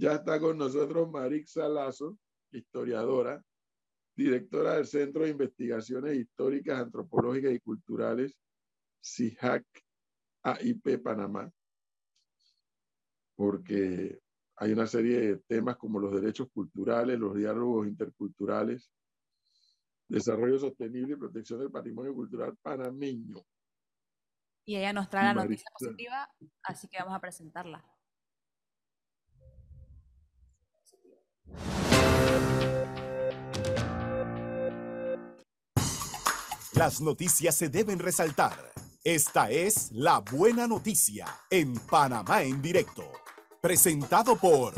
[0.00, 2.16] Ya está con nosotros Marixa Lazo,
[2.50, 3.44] historiadora,
[4.16, 8.34] directora del Centro de Investigaciones Históricas, Antropológicas y Culturales,
[9.04, 9.66] CIHAC
[10.42, 11.52] AIP Panamá,
[13.36, 14.18] porque
[14.56, 18.90] hay una serie de temas como los derechos culturales, los diálogos interculturales,
[20.08, 23.36] desarrollo sostenible y protección del patrimonio cultural panameño.
[24.64, 26.26] Y ella nos trae la noticia positiva,
[26.62, 27.99] así que vamos a presentarla.
[36.80, 38.72] Las noticias se deben resaltar.
[39.04, 43.04] Esta es la buena noticia en Panamá en directo.
[43.60, 44.72] Presentado por...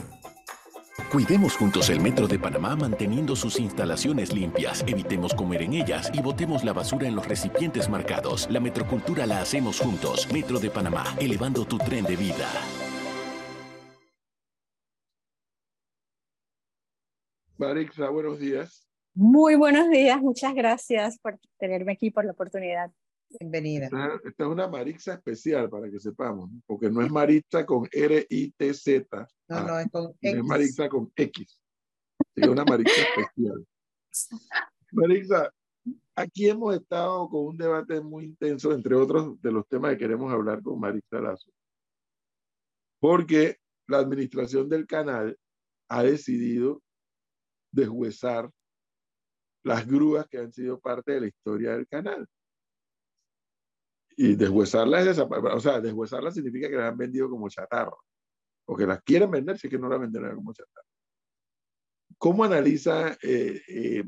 [1.12, 6.20] Cuidemos juntos el Metro de Panamá manteniendo sus instalaciones limpias, evitemos comer en ellas y
[6.20, 8.48] botemos la basura en los recipientes marcados.
[8.50, 10.26] La metrocultura la hacemos juntos.
[10.32, 12.48] Metro de Panamá, elevando tu tren de vida.
[17.62, 18.88] Marixa, buenos días.
[19.14, 22.90] Muy buenos días, muchas gracias por tenerme aquí, por la oportunidad.
[23.38, 23.84] Bienvenida.
[23.84, 29.28] Esta, es una Marixa especial para que sepamos, porque no es Marixa con R-I-T-Z.
[29.46, 30.34] No, no, es con X.
[30.34, 31.60] Es Marixa con X.
[32.34, 33.64] Es una Marixa especial.
[34.90, 35.50] Marixa,
[36.16, 40.32] aquí hemos estado con un debate muy intenso, entre otros de los temas que queremos
[40.32, 41.52] hablar con Marixa Lazo.
[42.98, 45.38] Porque la administración del canal
[45.88, 46.81] ha decidido
[47.72, 48.50] deshuesar
[49.64, 52.26] las grúas que han sido parte de la historia del canal.
[54.16, 57.96] Y deshuesarlas es o sea, deshuesarlas significa que las han vendido como chatarra,
[58.66, 60.86] o que las quieren vender, si que no las venderán como chatarra.
[62.18, 64.04] ¿Cómo analiza eh, eh,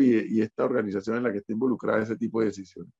[0.00, 2.92] y, esta organización en la que está involucrada ese tipo de decisiones?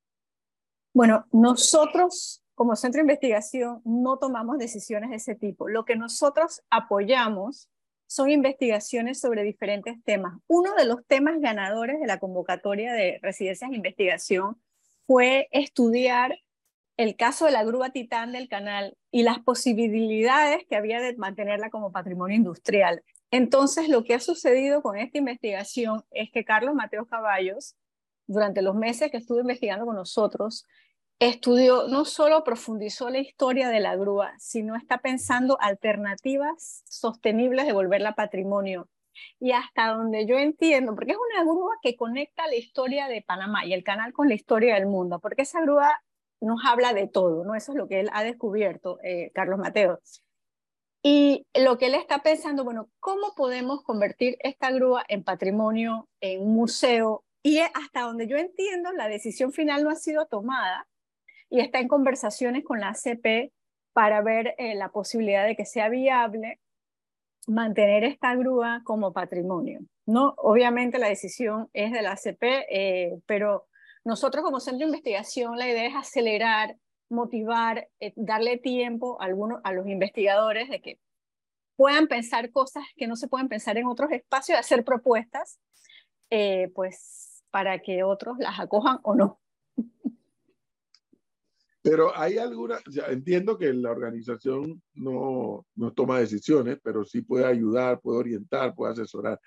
[0.94, 5.68] Bueno, nosotros como centro de investigación no tomamos decisiones de ese tipo.
[5.68, 7.68] Lo que nosotros apoyamos
[8.10, 10.36] son investigaciones sobre diferentes temas.
[10.48, 14.60] Uno de los temas ganadores de la convocatoria de residencias de investigación
[15.06, 16.36] fue estudiar
[16.96, 21.70] el caso de la grúa Titán del canal y las posibilidades que había de mantenerla
[21.70, 23.04] como patrimonio industrial.
[23.30, 27.76] Entonces, lo que ha sucedido con esta investigación es que Carlos Mateo Caballos,
[28.26, 30.66] durante los meses que estuvo investigando con nosotros,
[31.20, 37.72] estudió, no solo profundizó la historia de la grúa, sino está pensando alternativas sostenibles de
[37.72, 38.88] volverla patrimonio.
[39.38, 43.66] Y hasta donde yo entiendo, porque es una grúa que conecta la historia de Panamá
[43.66, 46.00] y el canal con la historia del mundo, porque esa grúa
[46.40, 47.54] nos habla de todo, ¿no?
[47.54, 50.00] Eso es lo que él ha descubierto, eh, Carlos Mateo.
[51.02, 56.42] Y lo que él está pensando, bueno, ¿cómo podemos convertir esta grúa en patrimonio, en
[56.42, 57.24] un museo?
[57.42, 60.86] Y hasta donde yo entiendo, la decisión final no ha sido tomada,
[61.50, 63.52] y está en conversaciones con la ACP
[63.92, 66.60] para ver eh, la posibilidad de que sea viable
[67.48, 69.80] mantener esta grúa como patrimonio.
[70.06, 70.34] ¿no?
[70.38, 73.66] Obviamente la decisión es de la ACP, eh, pero
[74.04, 76.76] nosotros como centro de investigación la idea es acelerar,
[77.10, 81.00] motivar, eh, darle tiempo a, algunos, a los investigadores de que
[81.76, 85.58] puedan pensar cosas que no se pueden pensar en otros espacios, hacer propuestas,
[86.74, 89.40] pues para que otros las acojan o no.
[91.82, 98.00] Pero hay alguna, entiendo que la organización no, no, toma decisiones, pero sí puede ayudar,
[98.00, 99.40] puede orientar, puede asesorar.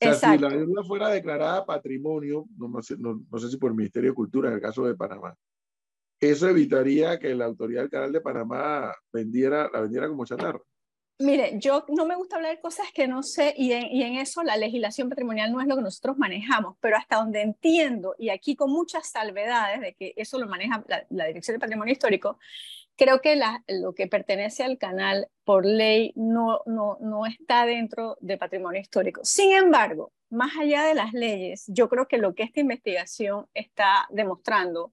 [0.00, 3.70] O sea, si la deuda fuera declarada patrimonio, no, no, sé, no, sé si por
[3.70, 5.34] el Ministerio de Cultura, en el caso de Panamá,
[6.20, 10.60] eso evitaría que la autoridad del canal de Panamá vendiera, la vendiera como chatarra.
[11.20, 14.16] Mire, yo no me gusta hablar de cosas que no sé y en, y en,
[14.16, 18.30] eso la legislación patrimonial no es lo que nosotros manejamos, pero hasta donde entiendo, y
[18.30, 22.38] aquí con muchas salvedades de que eso lo maneja la, Dirección de Patrimonio Histórico,
[22.96, 28.16] creo que la, lo que pertenece al canal por ley no, no, no está dentro
[28.20, 29.20] de patrimonio histórico.
[29.24, 34.08] Sin embargo, más allá de las leyes, yo creo que lo que esta investigación está
[34.10, 34.92] demostrando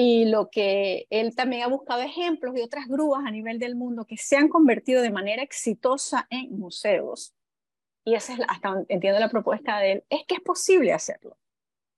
[0.00, 4.04] y lo que él también ha buscado ejemplos de otras grúas a nivel del mundo
[4.04, 7.34] que se han convertido de manera exitosa en museos.
[8.04, 11.36] Y esa es hasta entiendo la propuesta de él, es que es posible hacerlo.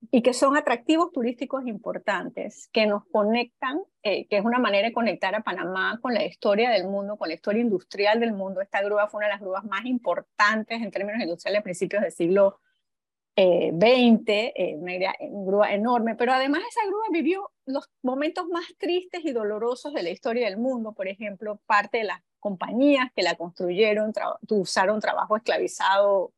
[0.09, 4.93] Y que son atractivos turísticos importantes, que nos conectan, eh, que es una manera de
[4.95, 8.61] conectar a Panamá con la historia del mundo, con la historia industrial del mundo.
[8.61, 12.11] Esta grúa fue una de las grúas más importantes en términos industriales a principios del
[12.11, 12.61] siglo
[13.35, 15.13] 20, eh, eh, una,
[15.45, 20.09] grúa enorme, pero además esa grúa vivió los momentos más tristes y dolorosos de la
[20.09, 24.11] historia del mundo, por ejemplo, parte de las compañías que la construyeron
[24.49, 26.33] usaron trabajo esclavizado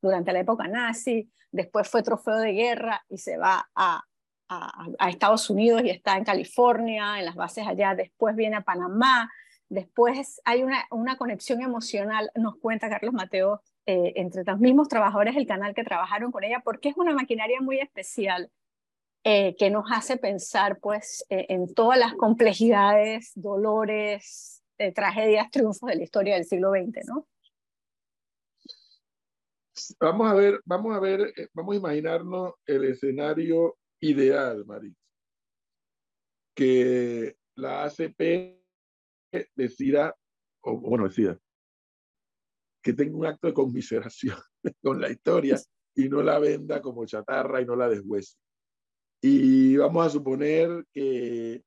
[0.00, 4.02] durante la época nazi, después fue trofeo de guerra y se va a,
[4.48, 8.62] a, a, Estados Unidos y está en California, en las bases allá, después viene a
[8.62, 9.28] Panamá,
[9.68, 13.60] Después hay una, una conexión emocional, nos cuenta Carlos Mateo,
[13.90, 17.62] eh, entre los mismos trabajadores del canal que trabajaron con ella, porque es una maquinaria
[17.62, 18.50] muy especial
[19.24, 24.62] eh, que nos hace pensar pues eh, en todas las complejidades, dolores,
[24.94, 27.26] tragedias, triunfos de la historia del siglo XX, ¿no?
[29.98, 34.94] Vamos a ver, vamos a ver, vamos a imaginarnos el escenario ideal, Maris.
[36.54, 38.60] Que la ACP
[39.56, 40.14] decida,
[40.60, 41.38] o bueno, decida,
[42.88, 44.38] que tenga un acto de conmiseración
[44.82, 45.60] con la historia
[45.94, 48.38] y no la venda como chatarra y no la deshuese.
[49.20, 51.62] Y vamos a suponer que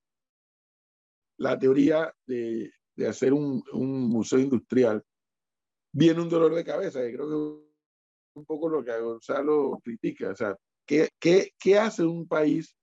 [1.38, 5.04] la teoría de, de hacer un, un, museo industrial
[5.94, 10.32] viene un dolor de cabeza, y creo que es un poco lo que Gonzalo critica.
[10.32, 10.58] O sea,
[10.88, 12.76] ¿qué, qué, qué hace un país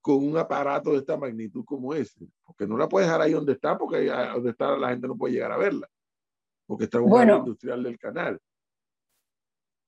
[0.00, 3.52] con un aparato de esta magnitud como ese, porque no la puedes dejar ahí donde
[3.52, 5.88] está, porque donde está la gente no puede llegar a verla,
[6.68, 8.40] porque está en un bueno, industrial del canal.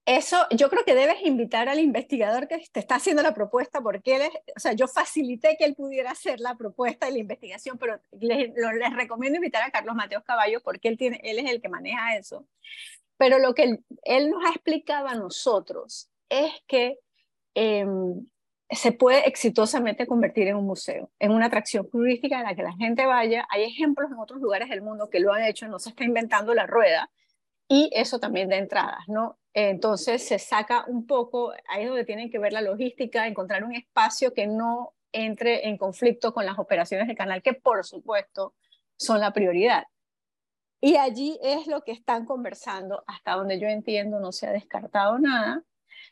[0.06, 4.16] Eso, yo creo que debes invitar al investigador que te está haciendo la propuesta, porque
[4.16, 7.78] él es, o sea, yo facilité que él pudiera hacer la propuesta de la investigación,
[7.78, 11.60] pero les, les recomiendo invitar a Carlos Mateos Caballo, porque él, tiene, él es el
[11.60, 12.48] que maneja eso.
[13.18, 16.98] Pero lo que él, él nos ha explicado a nosotros es que
[17.54, 17.86] eh,
[18.70, 22.72] se puede exitosamente convertir en un museo, en una atracción turística a la que la
[22.74, 23.46] gente vaya.
[23.50, 26.54] Hay ejemplos en otros lugares del mundo que lo han hecho, no se está inventando
[26.54, 27.10] la rueda,
[27.68, 29.38] y eso también de entradas, ¿no?
[29.54, 33.74] Entonces se saca un poco, ahí es donde tienen que ver la logística, encontrar un
[33.74, 38.54] espacio que no entre en conflicto con las operaciones del canal, que por supuesto
[38.96, 39.84] son la prioridad.
[40.80, 45.18] Y allí es lo que están conversando, hasta donde yo entiendo no se ha descartado
[45.18, 45.62] nada,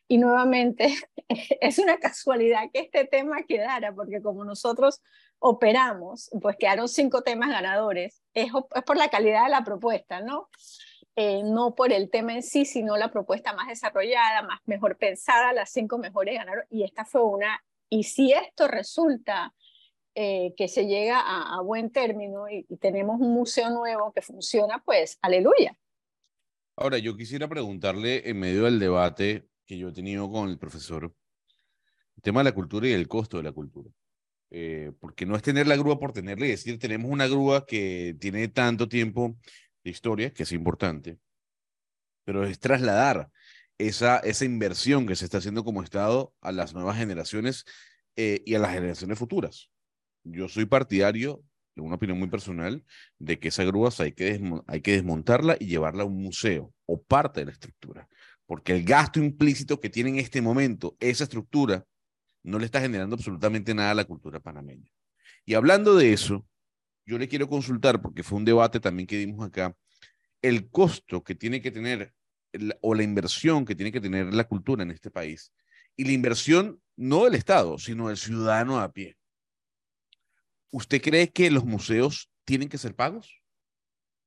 [0.08, 0.94] y nuevamente,
[1.60, 5.02] es una casualidad que este tema quedara, porque como nosotros
[5.38, 8.22] operamos, pues quedaron cinco temas ganadores.
[8.32, 10.48] Es, es por la calidad de la propuesta, ¿no?
[11.14, 15.52] Eh, no por el tema en sí, sino la propuesta más desarrollada, más mejor pensada,
[15.52, 16.64] las cinco mejores ganaron.
[16.70, 17.62] Y esta fue una.
[17.90, 19.54] Y si esto resulta
[20.14, 24.22] eh, que se llega a, a buen término y, y tenemos un museo nuevo que
[24.22, 25.78] funciona, pues aleluya.
[26.76, 31.14] Ahora, yo quisiera preguntarle en medio del debate que yo he tenido con el profesor,
[32.16, 33.90] el tema de la cultura y el costo de la cultura.
[34.50, 38.16] Eh, porque no es tener la grúa por tenerla y decir, tenemos una grúa que
[38.18, 39.36] tiene tanto tiempo
[39.84, 41.18] de historia, que es importante,
[42.24, 43.30] pero es trasladar
[43.76, 47.66] esa, esa inversión que se está haciendo como Estado a las nuevas generaciones
[48.16, 49.70] eh, y a las generaciones futuras.
[50.24, 51.44] Yo soy partidario,
[51.76, 52.84] en una opinión muy personal,
[53.18, 57.02] de que esa grúa hay que, hay que desmontarla y llevarla a un museo o
[57.02, 58.08] parte de la estructura
[58.48, 61.84] porque el gasto implícito que tiene en este momento esa estructura
[62.42, 64.90] no le está generando absolutamente nada a la cultura panameña.
[65.44, 66.48] Y hablando de eso,
[67.04, 69.76] yo le quiero consultar, porque fue un debate también que dimos acá,
[70.40, 72.14] el costo que tiene que tener
[72.80, 75.52] o la inversión que tiene que tener la cultura en este país.
[75.94, 79.18] Y la inversión no del Estado, sino del ciudadano a pie.
[80.70, 83.37] ¿Usted cree que los museos tienen que ser pagos?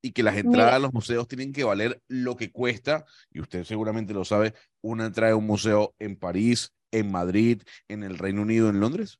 [0.01, 0.75] Y que las entradas Mira.
[0.75, 5.06] a los museos tienen que valer lo que cuesta, y usted seguramente lo sabe, una
[5.06, 9.19] entrada a un museo en París, en Madrid, en el Reino Unido, en Londres?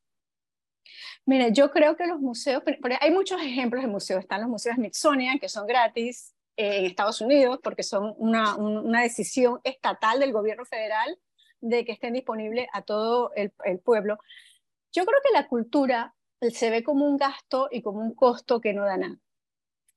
[1.26, 2.64] Mire, yo creo que los museos,
[3.00, 7.22] hay muchos ejemplos de museos, están los museos Smithsonian, que son gratis eh, en Estados
[7.22, 11.18] Unidos, porque son una, una decisión estatal del gobierno federal
[11.62, 14.18] de que estén disponibles a todo el, el pueblo.
[14.92, 16.16] Yo creo que la cultura
[16.52, 19.20] se ve como un gasto y como un costo que no da nada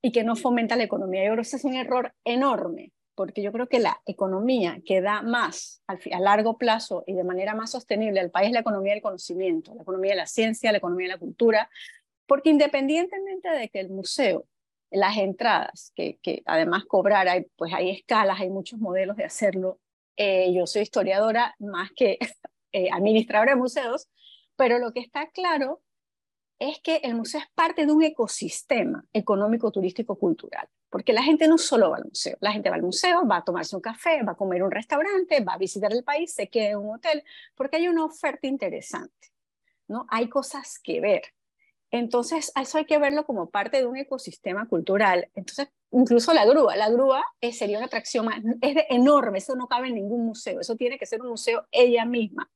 [0.05, 1.23] y que no fomenta la economía.
[1.23, 5.01] Yo creo que ese es un error enorme, porque yo creo que la economía que
[5.01, 8.93] da más a largo plazo y de manera más sostenible al país es la economía
[8.93, 11.71] del conocimiento, la economía de la ciencia, la economía de la cultura,
[12.27, 14.45] porque independientemente de que el museo,
[14.91, 19.81] las entradas, que, además cobrar, hay, pues hay escalas, hay muchos modelos de hacerlo.
[20.19, 22.19] Eh, yo soy historiadora más que
[22.73, 24.07] eh, administradora de museos,
[24.55, 25.81] pero lo que está claro
[26.71, 30.67] es que el museo es parte de un ecosistema económico, turístico, cultural.
[30.89, 33.45] Porque la gente no solo va al museo, la gente va al museo, va a
[33.45, 36.71] tomarse un café, va a comer un restaurante, va a visitar el país, se queda
[36.71, 37.23] en un hotel,
[37.55, 39.33] porque hay una oferta interesante,
[39.89, 40.07] ¿no?
[40.09, 41.23] Hay cosas que ver.
[41.91, 45.29] Entonces, eso hay que verlo como parte de un ecosistema cultural.
[45.35, 49.55] Entonces, incluso la grúa, la grúa es, sería una atracción más, es de, enorme, eso
[49.55, 52.51] no cabe en ningún museo, eso tiene que ser un museo ella misma.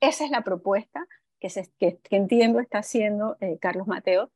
[0.00, 1.06] Esa es la propuesta
[1.44, 4.32] que, se, que, que entiendo está haciendo eh, Carlos Mateo,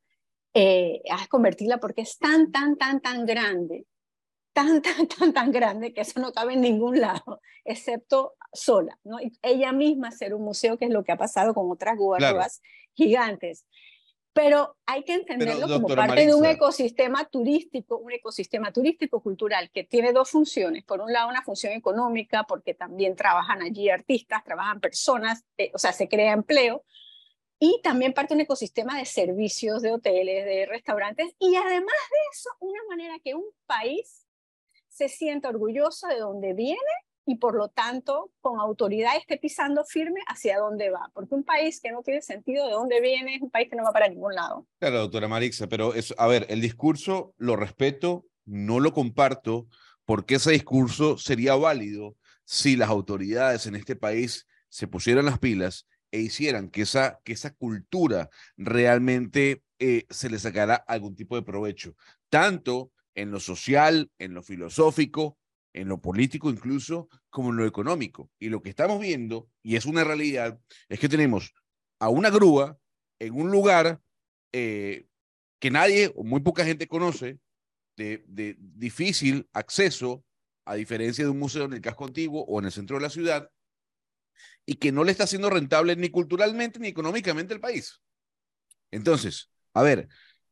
[0.53, 3.87] eh, a convertirla porque es tan, tan, tan, tan grande,
[4.53, 9.17] tan, tan, tan, tan grande que eso no cabe en ningún lado, excepto sola, ¿no?
[9.41, 12.93] Ella misma ser un museo, que es lo que ha pasado con otras guardas claro.
[12.93, 13.65] gigantes.
[14.33, 19.71] Pero hay que entenderlo como doctora parte de un ecosistema turístico, un ecosistema turístico cultural
[19.71, 20.83] que tiene dos funciones.
[20.83, 25.79] Por un lado, una función económica, porque también trabajan allí artistas, trabajan personas, eh, o
[25.79, 26.83] sea, se crea empleo.
[27.59, 31.35] Y también parte de un ecosistema de servicios, de hoteles, de restaurantes.
[31.39, 34.25] Y además de eso, una manera que un país
[34.87, 36.79] se sienta orgulloso de dónde viene
[37.29, 41.11] y por lo tanto con autoridad esté pisando firme hacia dónde va.
[41.13, 43.83] Porque un país que no tiene sentido de dónde viene es un país que no
[43.83, 44.65] va para ningún lado.
[44.79, 49.67] Claro, doctora Marixa, pero es, a ver, el discurso lo respeto, no lo comparto,
[50.05, 55.87] porque ese discurso sería válido si las autoridades en este país se pusieran las pilas
[56.09, 61.43] e hicieran que esa, que esa cultura realmente eh, se le sacara algún tipo de
[61.43, 61.93] provecho,
[62.29, 65.37] tanto en lo social, en lo filosófico,
[65.73, 68.29] en lo político incluso, como en lo económico.
[68.39, 71.53] Y lo que estamos viendo, y es una realidad, es que tenemos
[71.99, 72.77] a una grúa
[73.19, 74.01] en un lugar
[74.51, 75.05] eh,
[75.59, 77.39] que nadie o muy poca gente conoce,
[77.97, 80.23] de, de difícil acceso,
[80.65, 83.09] a diferencia de un museo en el casco antiguo o en el centro de la
[83.09, 83.49] ciudad,
[84.65, 88.01] y que no le está haciendo rentable ni culturalmente ni económicamente el país.
[88.91, 90.07] Entonces, a ver,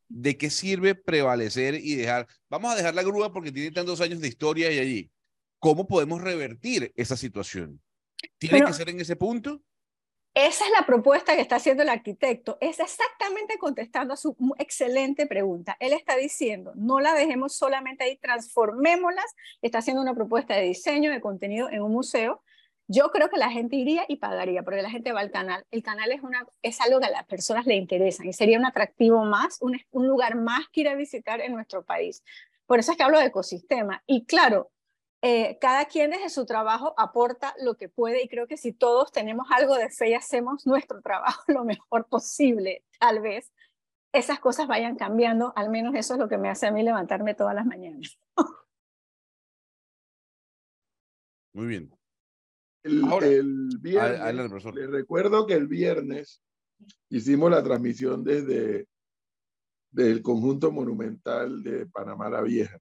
[0.08, 4.20] ¿de qué sirve prevalecer y dejar, vamos a dejar la grúa porque tiene tantos años
[4.20, 5.10] de historia y allí?
[5.58, 7.80] ¿Cómo podemos revertir esa situación?
[8.38, 9.62] ¿Tiene Pero- que ser en ese punto?
[10.34, 12.58] Esa es la propuesta que está haciendo el arquitecto.
[12.60, 15.76] Es exactamente contestando a su excelente pregunta.
[15.80, 19.34] Él está diciendo, no la dejemos solamente ahí, transformémoslas.
[19.62, 22.44] Está haciendo una propuesta de diseño, de contenido en un museo.
[22.90, 25.64] Yo creo que la gente iría y pagaría, porque la gente va al canal.
[25.70, 28.64] El canal es, una, es algo que a las personas le interesa y sería un
[28.64, 32.24] atractivo más, un, un lugar más que ir a visitar en nuestro país.
[32.66, 34.02] Por eso es que hablo de ecosistema.
[34.06, 34.70] Y claro,
[35.20, 39.10] eh, cada quien desde su trabajo aporta lo que puede y creo que si todos
[39.10, 43.52] tenemos algo de fe y hacemos nuestro trabajo lo mejor posible, tal vez
[44.12, 47.34] esas cosas vayan cambiando, al menos eso es lo que me hace a mí levantarme
[47.34, 48.18] todas las mañanas.
[51.52, 51.97] Muy bien.
[52.82, 56.42] El, Ahora, el viernes, les recuerdo que el viernes
[57.10, 58.86] hicimos la transmisión desde
[59.90, 62.78] del conjunto monumental de Panamá la Vieja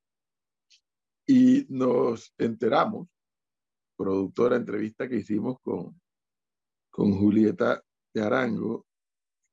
[1.26, 3.08] y nos enteramos,
[3.98, 6.00] productora entrevista que hicimos con,
[6.90, 8.86] con Julieta de Arango,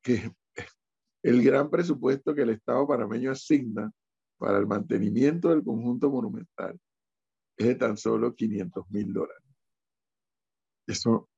[0.03, 0.33] que
[1.23, 3.91] el gran presupuesto que el Estado panameño asigna
[4.39, 6.79] para el mantenimiento del conjunto monumental
[7.57, 9.44] es de tan solo 500 mil dólares.
[10.87, 11.29] Eso,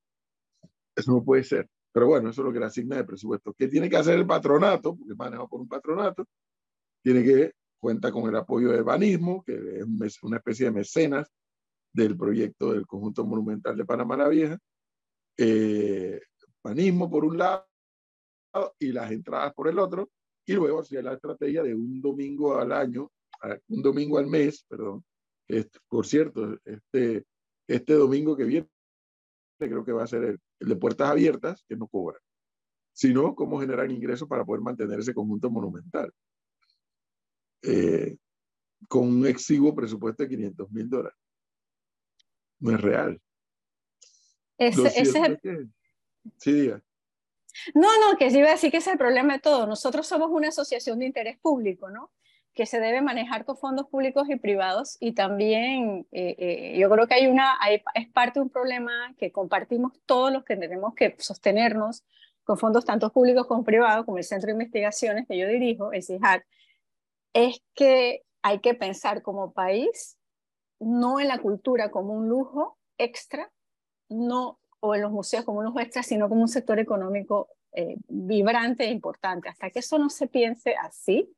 [0.95, 1.69] eso no puede ser.
[1.93, 3.55] Pero bueno, eso es lo que le asigna de presupuesto.
[3.55, 4.97] ¿Qué tiene que hacer el patronato?
[4.97, 6.27] Porque manejado por un patronato.
[7.03, 11.33] Tiene que cuenta con el apoyo del banismo, que es una especie de mecenas
[11.93, 14.59] del proyecto del conjunto monumental de Panamá la Vieja.
[15.39, 16.21] Eh,
[16.63, 17.67] banismo por un lado
[18.79, 20.11] y las entradas por el otro.
[20.45, 23.11] Y luego hacía la estrategia de un domingo al año,
[23.69, 25.05] un domingo al mes, perdón.
[25.49, 27.25] Este, por cierto, este,
[27.67, 28.69] este domingo que viene
[29.59, 32.19] creo que va a ser el, el de puertas abiertas, que no cobra,
[32.93, 36.13] sino cómo generar ingresos para poder mantener ese conjunto monumental.
[37.63, 38.17] Eh,
[38.89, 41.19] con un exiguo presupuesto de 500 mil dólares.
[42.61, 43.21] No es real.
[44.59, 45.67] Ese, Lo ese es cierto el- es que-
[46.39, 46.83] sí, diga.
[47.75, 49.67] No, no, que sí iba a decir que ese es el problema de todo.
[49.67, 52.13] Nosotros somos una asociación de interés público, ¿no?
[52.57, 57.07] Que se debe manejar con fondos públicos y privados y también eh, eh, yo creo
[57.07, 60.95] que hay una, hay- es parte de un problema que compartimos todos los que tenemos
[60.95, 62.03] que sostenernos
[62.45, 66.03] con fondos tanto públicos como privados, como el Centro de Investigaciones que yo dirijo, el
[66.03, 66.47] CIHAC,
[67.35, 70.17] es que hay que pensar como país,
[70.81, 73.51] no en la cultura como un lujo extra,
[74.09, 78.85] no o en los museos como unos extras, sino como un sector económico eh, vibrante
[78.85, 79.49] e importante.
[79.51, 81.29] Hasta que eso no se piense así,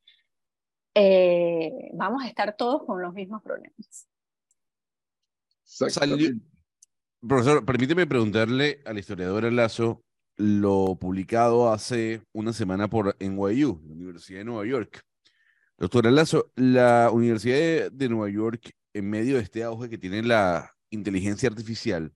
[1.01, 4.09] eh, vamos a estar todos con los mismos problemas.
[5.63, 6.45] Exactamente.
[7.21, 10.03] Profesor, permíteme preguntarle al historiador Lazo
[10.37, 15.03] lo publicado hace una semana por NYU, la Universidad de Nueva York.
[15.77, 20.23] Doctor Lazo, la Universidad de, de Nueva York, en medio de este auge que tiene
[20.23, 22.13] la inteligencia artificial,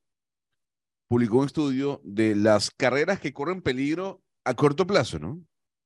[1.08, 5.40] publicó un estudio de las carreras que corren peligro a corto plazo, ¿no?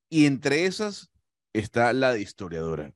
[0.09, 1.11] Y entre esas
[1.59, 2.93] está la de historiadora.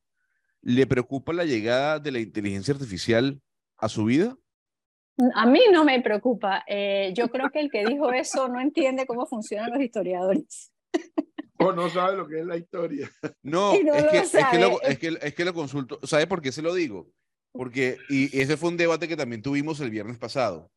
[0.62, 3.41] ¿Le preocupa la llegada de la inteligencia artificial
[3.77, 4.38] a su vida?
[5.36, 6.63] A mí no me preocupa.
[6.68, 10.72] Eh, yo creo que el que dijo eso no entiende cómo funcionan los historiadores.
[11.58, 13.12] O no sabe lo que es la historia.
[13.44, 14.60] No, no es, lo que, es, que sabe.
[14.60, 16.00] lo, es, que, es que lo consulto.
[16.03, 17.12] ¿Sabe por qué se lo digo?
[17.51, 20.72] Porque, y ese fue un debate que también tuvimos el viernes pasado.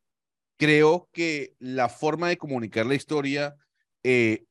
[0.58, 3.56] Creo que la forma de comunicar la historia
[4.02, 4.44] eh,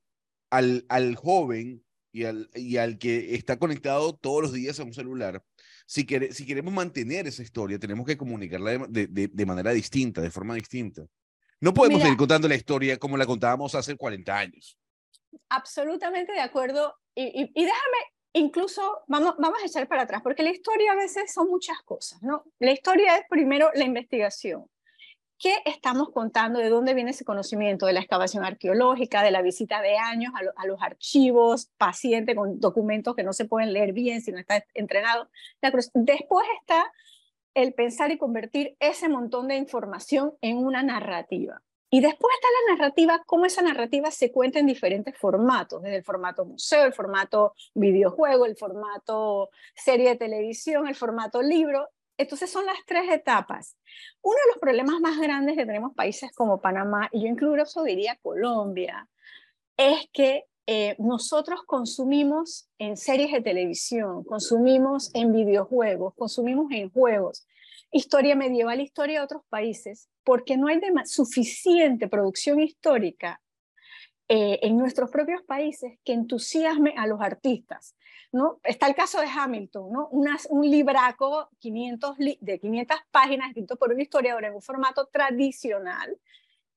[0.50, 1.83] al, al joven
[2.14, 5.44] y al, y al que está conectado todos los días a un celular,
[5.86, 10.32] si, si queremos mantener esa historia, tenemos que comunicarla de, de, de manera distinta, de
[10.32, 11.06] forma distinta.
[11.60, 14.78] No podemos seguir contando la historia como la contábamos hace 40 años.
[15.50, 16.94] Absolutamente de acuerdo.
[17.16, 17.98] Y, y, y, déjame,
[18.34, 22.22] incluso, vamos, vamos a echar para atrás, porque la historia a veces son muchas cosas,
[22.22, 22.44] ¿no?
[22.60, 24.66] La historia es primero la investigación.
[25.44, 26.60] ¿Qué estamos contando?
[26.60, 27.86] ¿De dónde viene ese conocimiento?
[27.86, 33.14] De la excavación arqueológica, de la visita de años a, los archivos, paciente con documentos
[33.14, 35.30] que no se pueden leer bien si no está entrenado.
[35.62, 35.92] Después
[36.62, 36.90] está
[37.56, 41.62] el pensar y convertir ese montón de información en una narrativa.
[41.90, 46.04] Y después está la narrativa, cómo esa narrativa se cuenta en diferentes formatos, desde el
[46.06, 52.66] formato museo, el formato videojuego, el formato serie de televisión, el formato libro, entonces son
[52.66, 53.78] las tres etapas.
[54.22, 58.18] Uno de los problemas más grandes que tenemos países como Panamá, y yo incluso diría
[58.22, 59.08] Colombia,
[59.78, 67.46] es que eh, nosotros consumimos en series de televisión, consumimos en videojuegos, consumimos en juegos,
[67.92, 73.42] historia medieval, historia de otros países, porque no hay suficiente producción histórica
[74.36, 77.96] eh, en nuestros propios países que entusiasme a los artistas.
[78.32, 78.60] ¿no?
[78.64, 80.10] Está el caso de Hamilton, ¿no?
[80.10, 86.18] un libraco 500 de 500 páginas escrito por un historiador en un formato tradicional,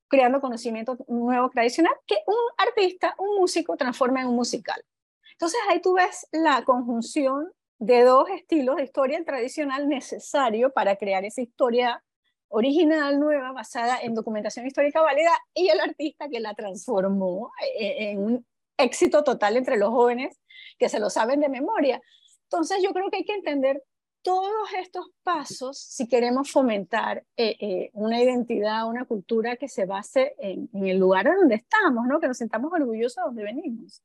[0.06, 4.84] creando conocimiento nuevo tradicional, que un artista, un músico, transforma en un musical.
[5.32, 11.24] Entonces ahí tú ves la conjunción de dos estilos de historia tradicional necesario para crear
[11.24, 12.04] esa historia
[12.48, 18.18] original, nueva, basada en documentación histórica válida, y el artista que la transformó eh, en
[18.18, 18.46] un
[18.78, 20.40] éxito total entre los jóvenes
[20.78, 22.00] que se lo saben de memoria.
[22.44, 23.82] Entonces yo creo que hay que entender
[24.22, 30.34] todos estos pasos si queremos fomentar eh, eh, una identidad, una cultura que se base
[30.38, 32.18] en, el lugar donde estamos, ¿no?
[32.18, 34.02] que nos sentamos orgullosos de donde venimos.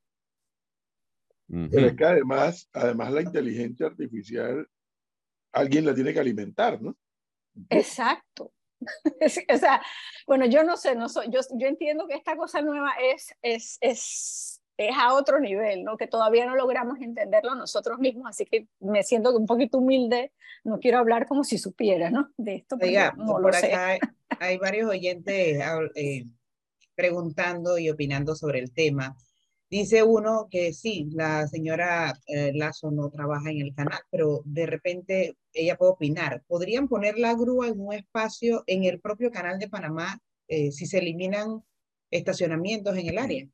[1.48, 4.66] Pero es que además, además la inteligencia artificial,
[5.52, 6.96] alguien la tiene que alimentar, ¿no?
[7.70, 8.52] Exacto.
[9.54, 9.80] o sea,
[10.26, 13.78] bueno, yo no sé, no soy, yo, yo entiendo que esta cosa nueva es, es,
[13.80, 15.96] es es a otro nivel, ¿no?
[15.96, 20.32] Que todavía no logramos entenderlo nosotros mismos, así que me siento un poquito humilde,
[20.64, 22.30] no quiero hablar como si supiera, ¿no?
[22.36, 23.74] De esto, Oiga, no lo sé.
[23.74, 23.98] Acá
[24.40, 25.60] hay, varios oyentes
[25.94, 26.24] eh,
[26.94, 29.16] preguntando y opinando sobre el tema.
[29.72, 34.66] Dice uno que sí, la señora eh, Lazo no trabaja en el canal, pero de
[34.66, 36.42] repente ella puede opinar.
[36.46, 40.84] ¿Podrían poner la grúa en un espacio en el propio canal de Panamá eh, si
[40.84, 41.64] se eliminan
[42.10, 43.48] estacionamientos en el área?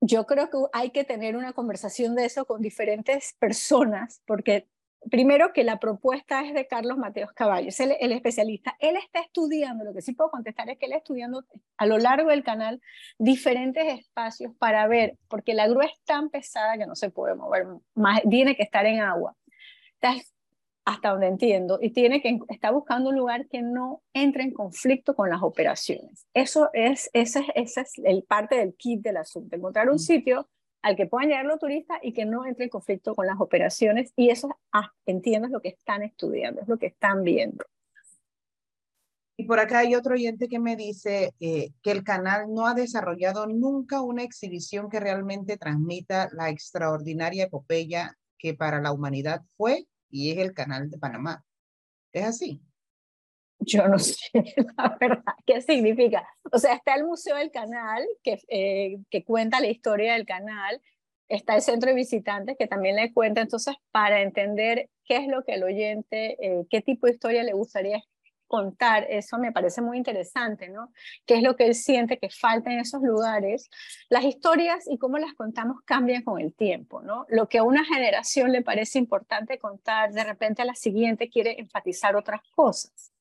[0.00, 4.68] yo creo que hay que tener una conversación de eso con diferentes personas, porque
[5.10, 8.76] primero que la propuesta es de Carlos Mateos Caballos, el, el especialista.
[8.78, 11.44] Él está estudiando, lo que sí puedo contestar es que él está estudiando
[11.76, 12.80] a lo largo del canal
[13.18, 17.66] diferentes espacios para ver, porque la grúa es tan pesada que no se puede mover
[17.94, 19.34] más, tiene que estar en agua
[20.84, 25.14] hasta donde entiendo, y tiene que está buscando un lugar que no entre en conflicto
[25.14, 26.26] con las operaciones.
[26.32, 29.98] Eso es, ese, ese es el parte del kit del asunto, encontrar un mm.
[29.98, 30.48] sitio
[30.82, 34.12] al que puedan llegar los turistas y que no entre en conflicto con las operaciones,
[34.16, 34.92] y eso, ah,
[35.50, 37.64] lo que están estudiando, es lo que están viendo.
[39.40, 42.74] Y por acá hay otro oyente que me dice eh, que el canal no ha
[42.74, 49.86] desarrollado nunca una exhibición que realmente transmita la extraordinaria epopeya que para la humanidad fue
[50.10, 51.44] y es el canal de Panamá.
[52.12, 52.60] ¿Es así?
[53.60, 54.16] Yo no sé,
[54.76, 56.26] la verdad, ¿qué significa?
[56.52, 60.80] O sea, está el Museo del Canal, que, eh, que cuenta la historia del canal,
[61.28, 65.44] está el centro de visitantes, que también le cuenta, entonces, para entender qué es lo
[65.44, 68.02] que el oyente, eh, qué tipo de historia le gustaría
[68.48, 70.90] contar, eso me parece muy interesante, ¿no?
[71.26, 73.68] ¿Qué es lo que él siente que falta en esos lugares?
[74.08, 77.26] Las historias y cómo las contamos cambian con el tiempo, ¿no?
[77.28, 81.60] Lo que a una generación le parece importante contar, de repente a la siguiente quiere
[81.60, 83.12] enfatizar otras cosas.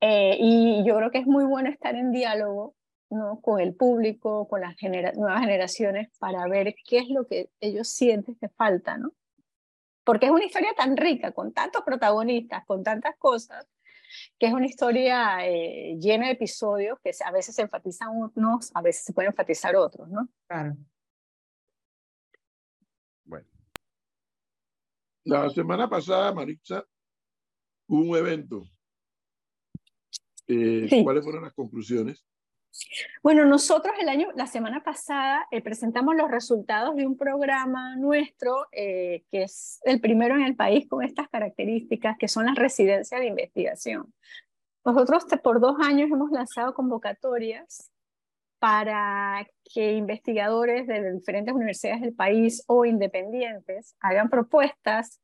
[0.00, 2.74] Eh, y yo creo que es muy bueno estar en diálogo
[3.10, 3.40] ¿no?
[3.40, 4.76] con el público, con las
[5.16, 9.12] nuevas generaciones, para ver qué es lo que ellos sienten que falta, ¿no?
[10.04, 13.66] Porque es una historia tan rica, con tantos protagonistas, con tantas cosas,
[14.38, 18.82] que es una historia eh, llena de episodios que a veces se enfatizan unos, a
[18.82, 20.28] veces se pueden enfatizar otros, ¿no?
[20.46, 20.76] Claro.
[23.24, 23.46] Bueno.
[25.24, 26.84] La semana pasada, Maritza,
[27.88, 28.62] hubo un evento.
[30.48, 32.24] Eh, ¿Cuáles fueron las conclusiones?
[33.22, 38.66] Bueno, nosotros el año, la semana pasada eh, presentamos los resultados de un programa nuestro
[38.72, 43.20] eh, que es el primero en el país con estas características, que son las residencias
[43.20, 44.12] de investigación.
[44.84, 47.90] Nosotros por dos años hemos lanzado convocatorias
[48.58, 55.20] para que investigadores de diferentes universidades del país o independientes hagan propuestas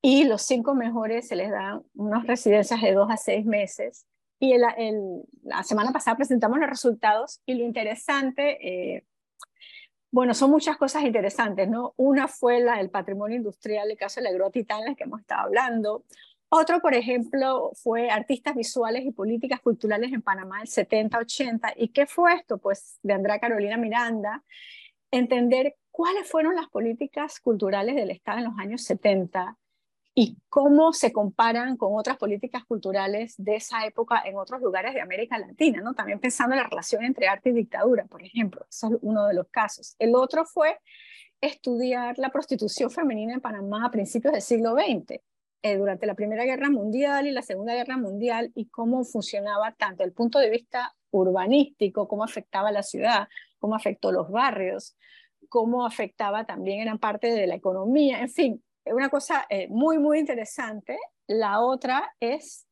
[0.00, 4.06] y los cinco mejores se les dan unas residencias de dos a seis meses.
[4.44, 8.58] Y la semana pasada presentamos los resultados y lo interesante,
[8.94, 9.06] eh,
[10.10, 11.94] bueno, son muchas cosas interesantes, ¿no?
[11.96, 15.46] Una fue la del patrimonio industrial, el caso de la agrotitán, la que hemos estado
[15.46, 16.04] hablando.
[16.50, 21.72] Otro, por ejemplo, fue artistas visuales y políticas culturales en Panamá del 70-80.
[21.76, 22.58] ¿Y qué fue esto?
[22.58, 24.44] Pues de Andrea Carolina Miranda,
[25.10, 29.56] entender cuáles fueron las políticas culturales del Estado en los años 70
[30.14, 35.00] y cómo se comparan con otras políticas culturales de esa época en otros lugares de
[35.00, 35.94] América Latina, ¿no?
[35.94, 39.34] También pensando en la relación entre arte y dictadura, por ejemplo, eso es uno de
[39.34, 39.96] los casos.
[39.98, 40.78] El otro fue
[41.40, 45.20] estudiar la prostitución femenina en Panamá a principios del siglo XX,
[45.62, 50.04] eh, durante la Primera Guerra Mundial y la Segunda Guerra Mundial, y cómo funcionaba tanto
[50.04, 54.96] el punto de vista urbanístico, cómo afectaba la ciudad, cómo afectó los barrios,
[55.48, 60.18] cómo afectaba también gran parte de la economía, en fin, una cosa eh, muy, muy
[60.18, 60.98] interesante.
[61.26, 62.66] La otra es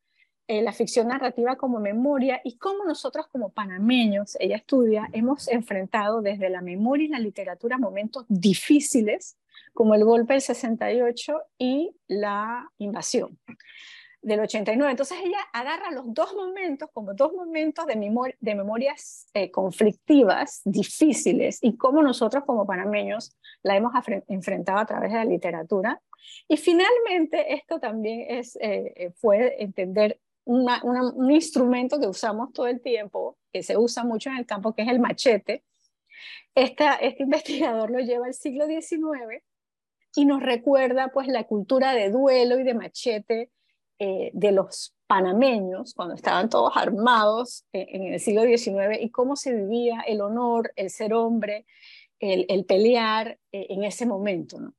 [0.48, 6.20] eh, la ficción narrativa como memoria y cómo nosotros como panameños, ella estudia, hemos enfrentado
[6.20, 9.36] desde la memoria y la literatura momentos difíciles
[9.72, 13.38] como el golpe del 68 y la invasión
[14.22, 14.90] del 89.
[14.90, 21.58] Entonces ella agarra los dos momentos como dos momentos de, de memorias eh, conflictivas, difíciles,
[21.60, 23.92] y cómo nosotros como panameños la hemos
[24.28, 26.00] enfrentado a través de la literatura.
[26.48, 32.80] Y finalmente esto también es, eh, eh, fue entender un instrumento que usamos todo el
[32.80, 35.64] tiempo, que se usa mucho en el campo, que es el machete.
[36.54, 39.42] Esta, este investigador lo lleva al siglo XIX
[40.14, 43.50] y nos recuerda pues la cultura de duelo y de machete
[44.04, 49.36] eh, de los panameños, cuando estaban todos armados eh, en el siglo XIX, y cómo
[49.36, 51.66] se vivía el honor, el ser hombre,
[52.18, 54.58] el, pelear eh, en ese momento.
[54.58, 54.74] ¿no?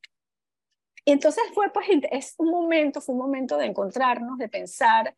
[1.06, 5.16] Y entonces fue, pues, es un momento, fue un momento de encontrarnos, de pensar,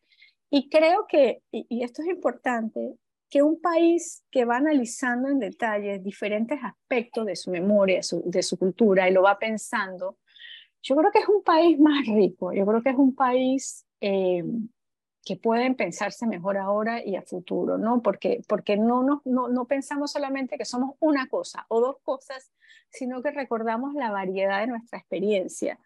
[0.50, 2.94] y creo que, y, esto es importante,
[3.28, 8.56] que un país que va analizando en detalle diferentes aspectos de su memoria, de su
[8.56, 10.16] cultura, y lo va pensando,
[10.80, 14.44] yo creo que es un país más rico, yo creo que es un país eh,
[15.24, 18.00] que pueden pensarse mejor ahora y a futuro, ¿no?
[18.00, 22.52] Porque, porque no, no, no, no pensamos solamente que somos una cosa o dos cosas,
[22.90, 25.78] sino que recordamos la variedad de nuestra experiencia.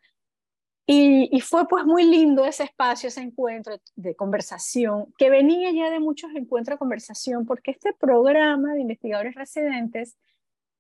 [0.93, 6.01] Y, fue pues muy lindo ese espacio, ese encuentro de conversación, que venía ya de
[6.01, 10.17] muchos encuentros de conversación, porque este programa de investigadores residentes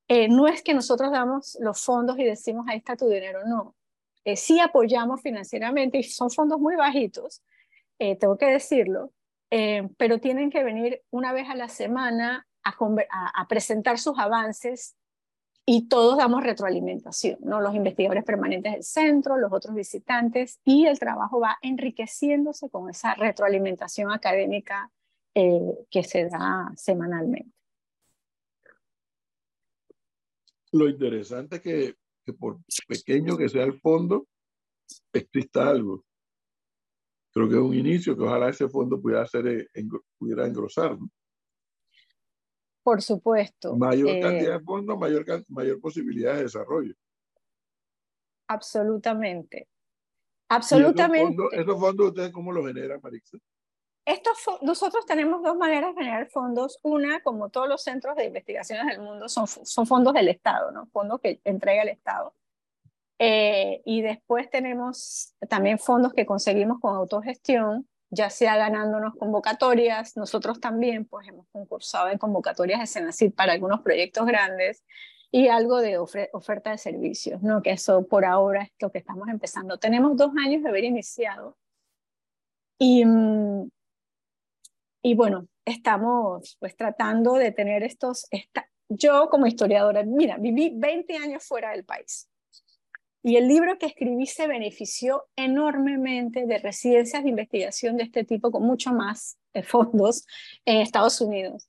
[0.08, 3.76] eh, no es que nosotros damos los fondos y decimos ahí está tu dinero, no.
[4.24, 7.42] Eh, sí apoyamos financieramente y son fondos muy bajitos,
[7.98, 9.12] eh, tengo que decirlo,
[9.50, 12.74] eh, pero tienen que venir una vez a la semana a,
[13.34, 14.94] a, presentar sus avances
[15.64, 17.60] y todos damos retroalimentación, ¿no?
[17.60, 23.14] los investigadores permanentes del centro, los otros visitantes, y el trabajo va enriqueciéndose con esa
[23.14, 24.90] retroalimentación académica
[25.32, 27.52] que se da semanalmente.
[30.72, 34.26] Lo interesante es que que por pequeño que sea el fondo,
[35.12, 36.04] exista algo.
[37.32, 39.68] Creo que es un inicio, que ojalá ese fondo pudiera, ser, eh,
[40.18, 40.98] pudiera engrosar.
[42.82, 43.76] Por supuesto.
[43.76, 46.94] Mayor eh, cantidad de fondos, mayor, mayor posibilidad de desarrollo.
[48.48, 49.68] Absolutamente.
[50.48, 51.40] Absolutamente.
[51.52, 53.38] ¿Esos fondos, ustedes cómo los generan, Marixa?
[54.04, 56.78] Estos, nosotros tenemos dos maneras de generar fondos.
[56.82, 60.86] Una, como todos los centros de investigaciones del mundo, son, son fondos del Estado, ¿no?
[60.86, 62.34] fondos que entrega el Estado.
[63.18, 70.16] Eh, y después tenemos también fondos que conseguimos con autogestión, ya sea ganándonos convocatorias.
[70.16, 74.84] Nosotros también pues, hemos concursado en convocatorias de Senacid para algunos proyectos grandes
[75.30, 77.62] y algo de oferta de servicios, ¿no?
[77.62, 79.78] que eso por ahora es lo que estamos empezando.
[79.78, 81.56] Tenemos dos años de haber iniciado.
[82.78, 83.68] Y, mm,
[85.02, 91.16] y bueno, estamos pues tratando de tener estos, esta, yo como historiadora, mira, viví 20
[91.16, 92.28] años fuera del país.
[93.22, 98.50] Y el libro que escribí se benefició enormemente de residencias de investigación de este tipo
[98.50, 100.26] con mucho más eh, fondos
[100.64, 101.68] en Estados Unidos.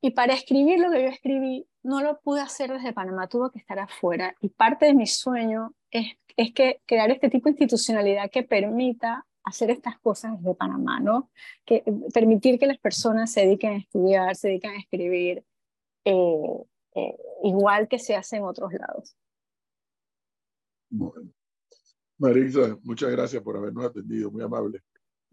[0.00, 3.58] Y para escribir lo que yo escribí, no lo pude hacer desde Panamá, tuvo que
[3.58, 4.34] estar afuera.
[4.40, 9.26] Y parte de mi sueño es, es que crear este tipo de institucionalidad que permita
[9.44, 11.30] hacer estas cosas desde Panamá, ¿no?
[11.64, 15.44] Que, permitir que las personas se dediquen a estudiar, se dediquen a escribir,
[16.04, 19.16] eh, eh, igual que se hace en otros lados.
[20.90, 21.32] Bueno.
[22.18, 24.80] Marisa, muchas gracias por habernos atendido, muy amable.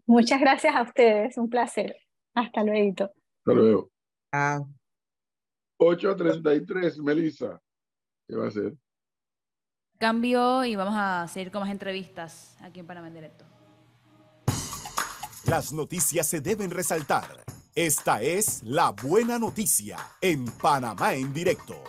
[0.06, 1.94] Muchas gracias a ustedes, un placer.
[2.34, 3.04] Hasta luego.
[3.04, 3.90] Hasta luego.
[4.32, 4.60] Ah.
[5.78, 7.60] 8.33, Melissa.
[8.26, 8.74] ¿Qué va a hacer?
[9.98, 13.44] Cambio y vamos a seguir con más entrevistas aquí en Panamá en Directo.
[15.46, 17.44] Las noticias se deben resaltar.
[17.74, 21.82] Esta es la buena noticia en Panamá en Directo.